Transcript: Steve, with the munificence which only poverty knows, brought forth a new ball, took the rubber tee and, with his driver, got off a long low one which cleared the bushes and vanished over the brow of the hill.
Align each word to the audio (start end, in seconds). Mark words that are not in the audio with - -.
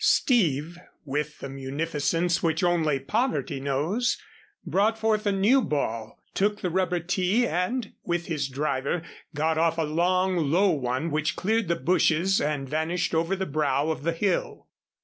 Steve, 0.03 0.79
with 1.05 1.37
the 1.41 1.47
munificence 1.47 2.41
which 2.41 2.63
only 2.63 2.97
poverty 2.99 3.59
knows, 3.59 4.17
brought 4.65 4.97
forth 4.97 5.27
a 5.27 5.31
new 5.31 5.61
ball, 5.61 6.17
took 6.33 6.61
the 6.61 6.71
rubber 6.71 6.99
tee 6.99 7.45
and, 7.45 7.93
with 8.03 8.25
his 8.25 8.47
driver, 8.47 9.03
got 9.35 9.59
off 9.59 9.77
a 9.77 9.83
long 9.83 10.37
low 10.37 10.71
one 10.71 11.11
which 11.11 11.35
cleared 11.35 11.67
the 11.67 11.75
bushes 11.75 12.41
and 12.41 12.67
vanished 12.67 13.13
over 13.13 13.35
the 13.35 13.45
brow 13.45 13.91
of 13.91 14.01
the 14.01 14.11
hill. 14.13 14.65